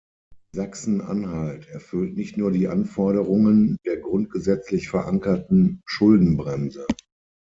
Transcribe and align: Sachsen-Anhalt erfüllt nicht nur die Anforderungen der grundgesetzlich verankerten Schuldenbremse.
Sachsen-Anhalt 0.55 1.67
erfüllt 1.67 2.15
nicht 2.17 2.35
nur 2.35 2.49
die 2.49 2.67
Anforderungen 2.67 3.77
der 3.85 3.97
grundgesetzlich 3.97 4.89
verankerten 4.89 5.79
Schuldenbremse. 5.85 6.87